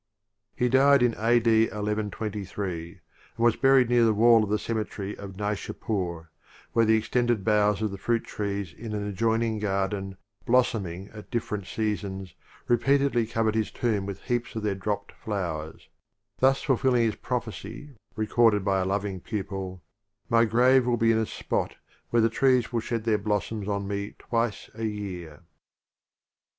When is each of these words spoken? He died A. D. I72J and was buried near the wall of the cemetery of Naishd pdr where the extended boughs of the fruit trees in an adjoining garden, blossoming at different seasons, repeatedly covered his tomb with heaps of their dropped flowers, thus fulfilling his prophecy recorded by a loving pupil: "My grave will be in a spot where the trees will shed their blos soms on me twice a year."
He 0.55 0.67
died 0.67 1.03
A. 1.03 1.39
D. 1.39 1.67
I72J 1.67 2.55
and 2.95 2.99
was 3.37 3.55
buried 3.55 3.87
near 3.87 4.03
the 4.03 4.15
wall 4.15 4.43
of 4.43 4.49
the 4.49 4.57
cemetery 4.57 5.15
of 5.15 5.33
Naishd 5.37 5.75
pdr 5.75 6.27
where 6.73 6.85
the 6.85 6.97
extended 6.97 7.43
boughs 7.45 7.83
of 7.83 7.91
the 7.91 7.99
fruit 7.99 8.23
trees 8.23 8.73
in 8.73 8.95
an 8.95 9.05
adjoining 9.05 9.59
garden, 9.59 10.17
blossoming 10.43 11.09
at 11.09 11.29
different 11.29 11.67
seasons, 11.67 12.33
repeatedly 12.67 13.27
covered 13.27 13.53
his 13.53 13.69
tomb 13.69 14.07
with 14.07 14.23
heaps 14.23 14.55
of 14.55 14.63
their 14.63 14.73
dropped 14.73 15.11
flowers, 15.11 15.87
thus 16.39 16.63
fulfilling 16.63 17.03
his 17.03 17.13
prophecy 17.17 17.91
recorded 18.15 18.65
by 18.65 18.79
a 18.79 18.85
loving 18.85 19.19
pupil: 19.19 19.83
"My 20.29 20.45
grave 20.45 20.87
will 20.87 20.97
be 20.97 21.11
in 21.11 21.19
a 21.19 21.27
spot 21.27 21.75
where 22.09 22.23
the 22.23 22.27
trees 22.27 22.73
will 22.73 22.79
shed 22.81 23.03
their 23.03 23.19
blos 23.19 23.45
soms 23.49 23.67
on 23.67 23.87
me 23.87 24.15
twice 24.17 24.67
a 24.73 24.83
year." 24.85 25.43